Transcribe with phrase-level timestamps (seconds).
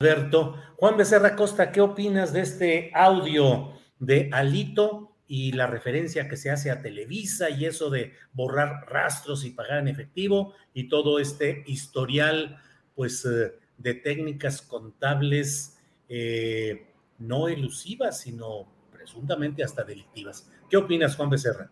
[0.00, 0.56] Alberto.
[0.76, 6.50] Juan Becerra Costa, ¿qué opinas de este audio de Alito y la referencia que se
[6.50, 11.64] hace a Televisa y eso de borrar rastros y pagar en efectivo y todo este
[11.66, 12.62] historial,
[12.94, 15.76] pues, eh, de técnicas contables
[16.08, 20.50] eh, no elusivas, sino presuntamente hasta delictivas?
[20.70, 21.70] ¿Qué opinas, Juan Becerra?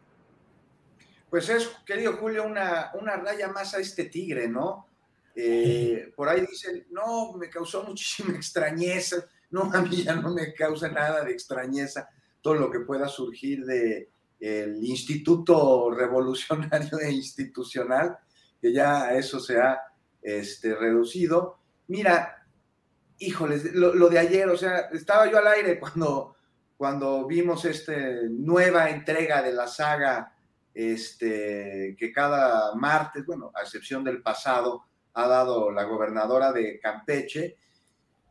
[1.31, 4.88] Pues es, querido Julio, una, una raya más a este tigre, ¿no?
[5.41, 9.25] Eh, por ahí dicen, no, me causó muchísima extrañeza.
[9.51, 12.09] No, a mí ya no me causa nada de extrañeza
[12.43, 18.19] todo lo que pueda surgir de el Instituto Revolucionario e Institucional,
[18.61, 19.81] que ya a eso se ha
[20.23, 21.59] este, reducido.
[21.87, 22.45] Mira,
[23.19, 26.37] híjoles, lo, lo, de ayer, o sea, estaba yo al aire cuando,
[26.77, 27.93] cuando vimos esta
[28.29, 30.33] nueva entrega de la saga,
[30.75, 34.88] este, que cada martes, bueno, a excepción del pasado,
[35.19, 37.57] ha dado la gobernadora de Campeche,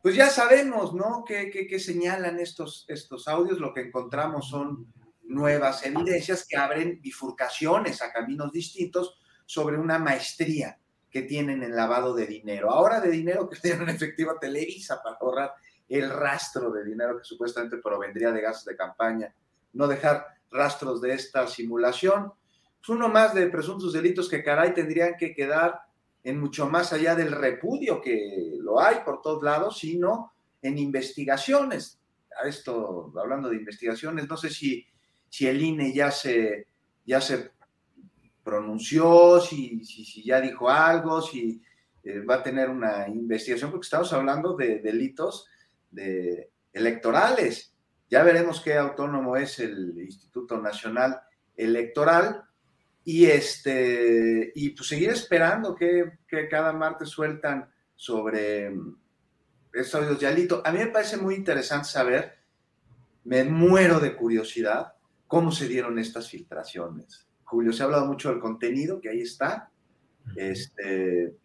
[0.02, 1.25] pues ya sabemos, ¿no?
[1.28, 3.59] ¿Qué, qué, señalan estos, estos audios?
[3.59, 4.88] Lo que encontramos son
[5.24, 12.14] nuevas evidencias que abren bifurcaciones a caminos distintos sobre una maestría que tienen en lavado
[12.16, 12.72] de dinero.
[12.72, 15.53] Ahora de dinero que tienen en efectivo a Televisa para ahorrar
[15.90, 19.36] el rastro de dinero que supuestamente provendría de gastos de campaña,
[19.74, 22.31] no dejar rastros de esta simulación.
[22.78, 25.87] Pues uno más de presuntos delitos que caray tendrían que quedar
[26.23, 32.00] en mucho más allá del repudio que lo hay por todos lados, sino en investigaciones.
[32.41, 34.85] A esto, hablando de investigaciones, no sé si,
[35.29, 36.67] si el INE ya se,
[37.05, 37.51] ya se
[38.44, 41.61] pronunció, si, si, ya dijo algo, si
[42.03, 45.47] eh, va a tener una investigación, porque estamos hablando de delitos
[45.89, 47.73] de, electorales.
[48.09, 51.22] Ya veremos qué autónomo es el Instituto Nacional
[51.55, 52.44] Electoral,
[53.07, 56.19] y este y pues seguir esperando que,
[56.50, 58.69] cada martes sueltan sobre
[59.72, 60.62] estos audios de Alito.
[60.66, 62.40] A mí me parece muy interesante saber,
[63.23, 67.25] me muero de curiosidad, cómo se dieron estas filtraciones.
[67.46, 69.72] Julio, se ha hablado mucho del contenido, que ahí está.
[70.35, 71.38] Este,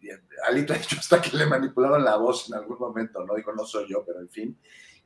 [0.45, 3.63] Alito ha dicho hasta que le manipulaban la voz en algún momento, no digo no
[3.63, 4.57] soy yo, pero en fin.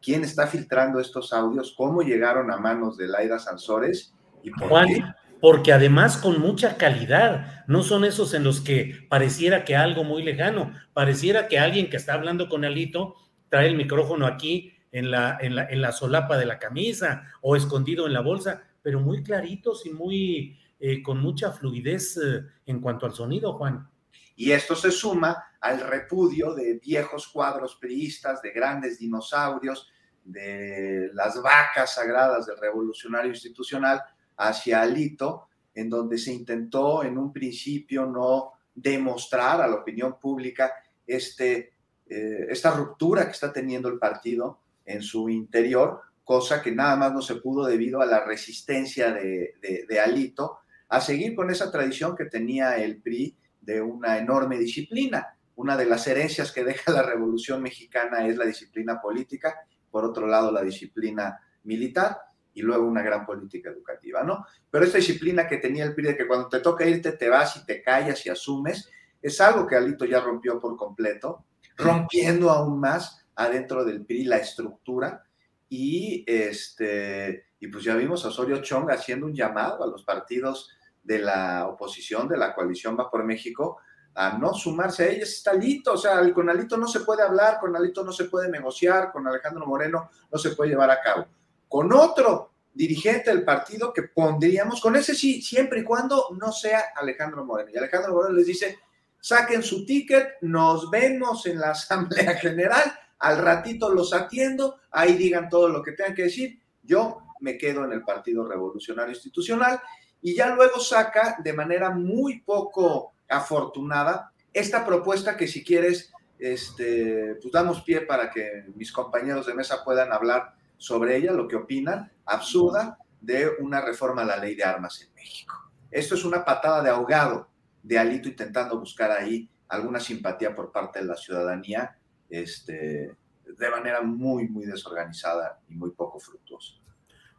[0.02, 1.76] ¿Quién está filtrando estos audios?
[1.78, 4.12] ¿Cómo llegaron a manos de Laida Sansores?
[4.42, 5.04] ¿Y por qué?
[5.42, 10.24] Porque además con mucha calidad, no son esos en los que pareciera que algo muy
[10.24, 13.16] lejano, pareciera que alguien que está hablando con Alito
[13.50, 17.56] trae el micrófono aquí en la, en la, en la solapa de la camisa o
[17.56, 22.80] escondido en la bolsa, pero muy claritos y muy eh, con mucha fluidez eh, en
[22.80, 23.90] cuanto al sonido, Juan.
[24.36, 29.90] Y esto se suma al repudio de viejos cuadros priistas, de grandes dinosaurios,
[30.24, 34.02] de las vacas sagradas del revolucionario institucional,
[34.38, 40.72] hacia Alito, en donde se intentó en un principio no demostrar a la opinión pública
[41.06, 41.74] este,
[42.08, 47.14] eh, esta ruptura que está teniendo el partido en su interior, cosa que nada más
[47.14, 50.60] no se pudo debido a la resistencia de, de Alito
[50.90, 55.36] a seguir con esa tradición que tenía el PRI de una enorme disciplina.
[55.56, 59.56] Una de las herencias que deja la Revolución Mexicana es la disciplina política,
[59.92, 62.18] por otro lado la disciplina militar,
[62.58, 64.44] y luego una gran política educativa, ¿no?
[64.72, 67.56] Pero esta disciplina que tenía el PRI de que cuando te toca irte te vas
[67.56, 68.90] y te callas y asumes,
[69.22, 71.46] es algo que Alito ya rompió por completo,
[71.76, 75.24] rompiendo aún más adentro del PRI la estructura
[75.70, 80.72] y este y pues ya vimos a Osorio Chong haciendo un llamado a los partidos
[81.04, 83.78] de la oposición de la coalición Va por México
[84.16, 85.94] a no sumarse a ella es Alito.
[85.94, 89.28] O sea, con Alito no se puede hablar, con Alito no se puede negociar, con
[89.28, 91.28] Alejandro Moreno no se puede llevar a cabo.
[91.68, 96.86] Con otro dirigente del partido que pondríamos, con ese sí, siempre y cuando no sea
[96.96, 97.72] Alejandro Moreno.
[97.74, 98.78] Y Alejandro Moreno les dice,
[99.20, 105.50] saquen su ticket, nos vemos en la Asamblea General, al ratito los atiendo, ahí digan
[105.50, 109.82] todo lo que tengan que decir, yo me quedo en el Partido Revolucionario Institucional
[110.22, 117.36] y ya luego saca de manera muy poco afortunada esta propuesta que si quieres, este,
[117.42, 121.56] pues damos pie para que mis compañeros de mesa puedan hablar sobre ella, lo que
[121.56, 125.72] opinan, absurda, de una reforma a la ley de armas en México.
[125.92, 127.48] Esto es una patada de ahogado
[127.82, 131.98] de Alito intentando buscar ahí alguna simpatía por parte de la ciudadanía
[132.30, 133.16] este,
[133.58, 136.74] de manera muy, muy desorganizada y muy poco fructuosa.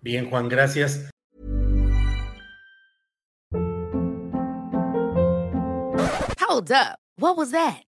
[0.00, 1.10] Bien, Juan, gracias.
[6.40, 6.98] Hold up.
[7.18, 7.87] What was that?